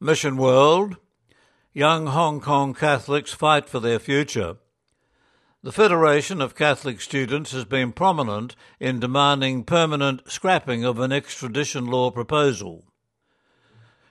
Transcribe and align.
Mission 0.00 0.36
World 0.36 0.96
Young 1.72 2.06
Hong 2.06 2.40
Kong 2.40 2.72
Catholics 2.72 3.32
fight 3.32 3.68
for 3.68 3.80
their 3.80 3.98
future. 3.98 4.58
The 5.64 5.72
Federation 5.72 6.40
of 6.40 6.54
Catholic 6.54 7.00
Students 7.00 7.50
has 7.50 7.64
been 7.64 7.90
prominent 7.90 8.54
in 8.78 9.00
demanding 9.00 9.64
permanent 9.64 10.30
scrapping 10.30 10.84
of 10.84 11.00
an 11.00 11.10
extradition 11.10 11.86
law 11.86 12.12
proposal. 12.12 12.84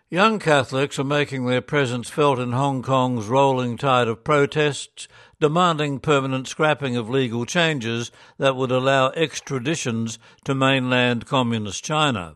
Young 0.09 0.39
Catholics 0.39 0.99
are 0.99 1.05
making 1.05 1.45
their 1.45 1.61
presence 1.61 2.09
felt 2.09 2.37
in 2.37 2.51
Hong 2.51 2.83
Kong's 2.83 3.27
rolling 3.27 3.77
tide 3.77 4.09
of 4.09 4.25
protests, 4.25 5.07
demanding 5.39 6.01
permanent 6.01 6.49
scrapping 6.49 6.97
of 6.97 7.09
legal 7.09 7.45
changes 7.45 8.11
that 8.37 8.57
would 8.57 8.73
allow 8.73 9.11
extraditions 9.11 10.19
to 10.43 10.53
mainland 10.53 11.25
Communist 11.25 11.81
China. 11.81 12.35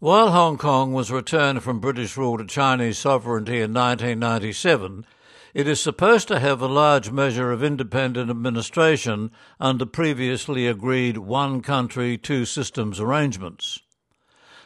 While 0.00 0.30
Hong 0.30 0.56
Kong 0.56 0.94
was 0.94 1.12
returned 1.12 1.62
from 1.62 1.78
British 1.78 2.16
rule 2.16 2.38
to 2.38 2.46
Chinese 2.46 2.96
sovereignty 2.96 3.56
in 3.56 3.74
1997, 3.74 5.04
it 5.52 5.68
is 5.68 5.78
supposed 5.78 6.26
to 6.28 6.40
have 6.40 6.62
a 6.62 6.68
large 6.68 7.10
measure 7.10 7.52
of 7.52 7.62
independent 7.62 8.30
administration 8.30 9.30
under 9.60 9.84
previously 9.84 10.66
agreed 10.66 11.18
one 11.18 11.60
country, 11.60 12.16
two 12.16 12.46
systems 12.46 12.98
arrangements. 12.98 13.80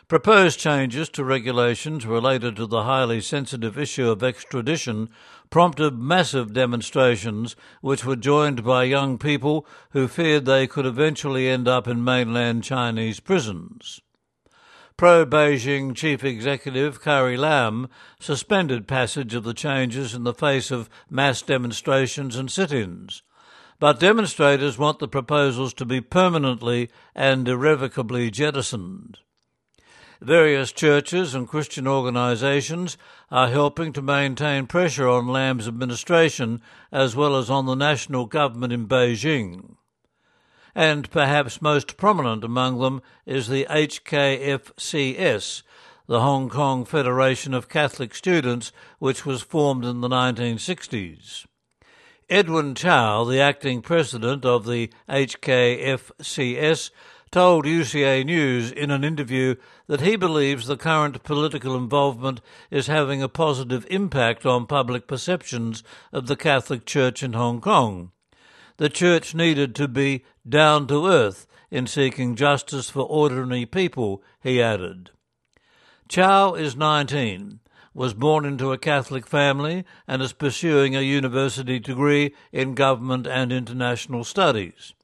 Proposed 0.06 0.60
changes 0.60 1.08
to 1.08 1.24
regulations 1.24 2.06
related 2.06 2.54
to 2.54 2.66
the 2.66 2.84
highly 2.84 3.20
sensitive 3.20 3.76
issue 3.76 4.08
of 4.08 4.22
extradition 4.22 5.08
prompted 5.50 5.98
massive 5.98 6.52
demonstrations, 6.52 7.56
which 7.80 8.04
were 8.04 8.14
joined 8.14 8.62
by 8.62 8.84
young 8.84 9.18
people 9.18 9.66
who 9.90 10.06
feared 10.06 10.44
they 10.44 10.68
could 10.68 10.86
eventually 10.86 11.48
end 11.48 11.66
up 11.66 11.88
in 11.88 12.04
mainland 12.04 12.62
Chinese 12.62 13.18
prisons 13.18 14.00
pro 14.96 15.26
Beijing 15.26 15.92
Chief 15.92 16.22
Executive 16.22 17.02
Carrie 17.02 17.36
Lam 17.36 17.88
suspended 18.20 18.86
passage 18.86 19.34
of 19.34 19.42
the 19.42 19.52
changes 19.52 20.14
in 20.14 20.22
the 20.22 20.32
face 20.32 20.70
of 20.70 20.88
mass 21.10 21.42
demonstrations 21.42 22.36
and 22.36 22.48
sit 22.48 22.72
ins. 22.72 23.22
But 23.80 23.98
demonstrators 23.98 24.78
want 24.78 25.00
the 25.00 25.08
proposals 25.08 25.74
to 25.74 25.84
be 25.84 26.00
permanently 26.00 26.90
and 27.12 27.48
irrevocably 27.48 28.30
jettisoned. 28.30 29.18
Various 30.20 30.70
churches 30.70 31.34
and 31.34 31.48
Christian 31.48 31.88
organisations 31.88 32.96
are 33.32 33.48
helping 33.48 33.92
to 33.94 34.00
maintain 34.00 34.68
pressure 34.68 35.08
on 35.08 35.26
Lam's 35.26 35.66
administration 35.66 36.62
as 36.92 37.16
well 37.16 37.36
as 37.36 37.50
on 37.50 37.66
the 37.66 37.74
national 37.74 38.26
government 38.26 38.72
in 38.72 38.86
Beijing 38.86 39.73
and 40.74 41.10
perhaps 41.10 41.62
most 41.62 41.96
prominent 41.96 42.42
among 42.42 42.80
them 42.80 43.00
is 43.26 43.48
the 43.48 43.66
HKFCS, 43.70 45.62
the 46.06 46.20
Hong 46.20 46.48
Kong 46.48 46.84
Federation 46.84 47.54
of 47.54 47.68
Catholic 47.68 48.14
Students, 48.14 48.72
which 48.98 49.24
was 49.24 49.42
formed 49.42 49.84
in 49.84 50.00
the 50.00 50.08
1960s. 50.08 51.46
Edwin 52.28 52.74
Chow, 52.74 53.24
the 53.24 53.40
acting 53.40 53.82
president 53.82 54.44
of 54.44 54.66
the 54.66 54.90
HKFCS, 55.08 56.90
told 57.30 57.64
UCA 57.64 58.24
News 58.24 58.70
in 58.70 58.90
an 58.90 59.04
interview 59.04 59.56
that 59.86 60.00
he 60.00 60.16
believes 60.16 60.66
the 60.66 60.76
current 60.76 61.22
political 61.22 61.76
involvement 61.76 62.40
is 62.70 62.86
having 62.86 63.22
a 63.22 63.28
positive 63.28 63.86
impact 63.90 64.46
on 64.46 64.66
public 64.66 65.06
perceptions 65.06 65.82
of 66.12 66.26
the 66.26 66.36
Catholic 66.36 66.86
Church 66.86 67.22
in 67.22 67.32
Hong 67.32 67.60
Kong 67.60 68.12
the 68.76 68.88
church 68.88 69.34
needed 69.34 69.74
to 69.74 69.88
be 69.88 70.24
down 70.48 70.86
to 70.86 71.06
earth 71.06 71.46
in 71.70 71.86
seeking 71.86 72.34
justice 72.34 72.90
for 72.90 73.02
ordinary 73.02 73.66
people, 73.66 74.22
he 74.42 74.62
added. 74.62 75.10
Chow 76.08 76.54
is 76.54 76.76
19, 76.76 77.60
was 77.94 78.14
born 78.14 78.44
into 78.44 78.72
a 78.72 78.78
Catholic 78.78 79.26
family, 79.26 79.84
and 80.06 80.20
is 80.20 80.32
pursuing 80.32 80.94
a 80.94 81.00
university 81.00 81.78
degree 81.78 82.34
in 82.52 82.74
government 82.74 83.26
and 83.26 83.52
international 83.52 84.24
studies. 84.24 84.94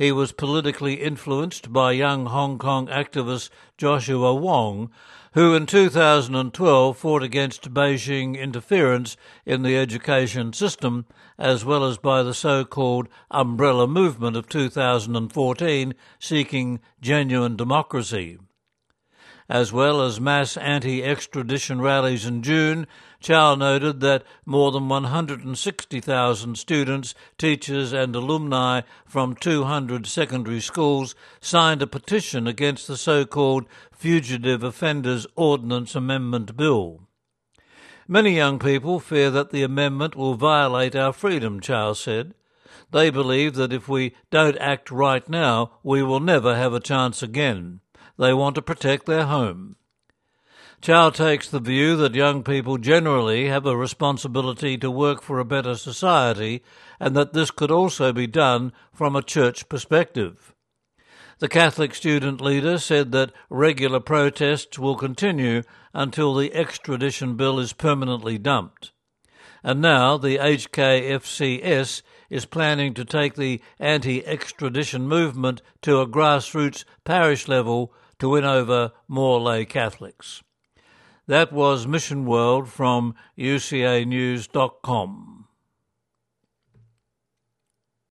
He 0.00 0.12
was 0.12 0.32
politically 0.32 0.94
influenced 0.94 1.74
by 1.74 1.92
young 1.92 2.24
Hong 2.24 2.56
Kong 2.56 2.86
activist 2.86 3.50
Joshua 3.76 4.34
Wong, 4.34 4.90
who 5.34 5.54
in 5.54 5.66
2012 5.66 6.96
fought 6.96 7.22
against 7.22 7.74
Beijing 7.74 8.34
interference 8.34 9.18
in 9.44 9.62
the 9.62 9.76
education 9.76 10.54
system, 10.54 11.04
as 11.38 11.66
well 11.66 11.84
as 11.84 11.98
by 11.98 12.22
the 12.22 12.32
so 12.32 12.64
called 12.64 13.08
umbrella 13.30 13.86
movement 13.86 14.38
of 14.38 14.48
2014 14.48 15.92
seeking 16.18 16.80
genuine 17.02 17.56
democracy. 17.56 18.38
As 19.50 19.72
well 19.72 20.00
as 20.00 20.20
mass 20.20 20.56
anti 20.56 21.02
extradition 21.02 21.80
rallies 21.80 22.24
in 22.24 22.40
June, 22.40 22.86
Chow 23.18 23.56
noted 23.56 23.98
that 23.98 24.22
more 24.46 24.70
than 24.70 24.88
160,000 24.88 26.56
students, 26.56 27.16
teachers, 27.36 27.92
and 27.92 28.14
alumni 28.14 28.82
from 29.04 29.34
200 29.34 30.06
secondary 30.06 30.60
schools 30.60 31.16
signed 31.40 31.82
a 31.82 31.88
petition 31.88 32.46
against 32.46 32.86
the 32.86 32.96
so 32.96 33.24
called 33.24 33.66
Fugitive 33.90 34.62
Offenders 34.62 35.26
Ordinance 35.34 35.96
Amendment 35.96 36.56
Bill. 36.56 37.00
Many 38.06 38.36
young 38.36 38.60
people 38.60 39.00
fear 39.00 39.32
that 39.32 39.50
the 39.50 39.64
amendment 39.64 40.14
will 40.14 40.34
violate 40.34 40.94
our 40.94 41.12
freedom, 41.12 41.58
Chow 41.58 41.94
said. 41.94 42.34
They 42.92 43.10
believe 43.10 43.54
that 43.54 43.72
if 43.72 43.88
we 43.88 44.14
don't 44.30 44.58
act 44.58 44.92
right 44.92 45.28
now, 45.28 45.72
we 45.82 46.04
will 46.04 46.20
never 46.20 46.54
have 46.54 46.72
a 46.72 46.78
chance 46.78 47.20
again. 47.20 47.80
They 48.20 48.34
want 48.34 48.54
to 48.56 48.62
protect 48.62 49.06
their 49.06 49.24
home. 49.24 49.76
Chow 50.82 51.08
takes 51.08 51.48
the 51.48 51.58
view 51.58 51.96
that 51.96 52.14
young 52.14 52.42
people 52.42 52.76
generally 52.76 53.46
have 53.46 53.64
a 53.64 53.74
responsibility 53.74 54.76
to 54.76 54.90
work 54.90 55.22
for 55.22 55.38
a 55.38 55.44
better 55.46 55.74
society 55.74 56.62
and 57.00 57.16
that 57.16 57.32
this 57.32 57.50
could 57.50 57.70
also 57.70 58.12
be 58.12 58.26
done 58.26 58.74
from 58.92 59.16
a 59.16 59.22
church 59.22 59.70
perspective. 59.70 60.54
The 61.38 61.48
Catholic 61.48 61.94
student 61.94 62.42
leader 62.42 62.76
said 62.76 63.10
that 63.12 63.32
regular 63.48 64.00
protests 64.00 64.78
will 64.78 64.96
continue 64.96 65.62
until 65.94 66.34
the 66.34 66.52
extradition 66.52 67.36
bill 67.36 67.58
is 67.58 67.72
permanently 67.72 68.36
dumped. 68.36 68.92
And 69.64 69.80
now 69.80 70.18
the 70.18 70.36
HKFCS 70.36 72.02
is 72.28 72.44
planning 72.44 72.92
to 72.92 73.04
take 73.06 73.36
the 73.36 73.62
anti 73.78 74.26
extradition 74.26 75.08
movement 75.08 75.62
to 75.80 76.00
a 76.00 76.06
grassroots 76.06 76.84
parish 77.04 77.48
level 77.48 77.94
to 78.20 78.28
win 78.28 78.44
over 78.44 78.92
more 79.08 79.40
lay 79.40 79.64
Catholics. 79.64 80.42
That 81.26 81.52
was 81.52 81.86
Mission 81.86 82.26
World 82.26 82.68
from 82.68 83.14
UCAnews.com. 83.38 85.39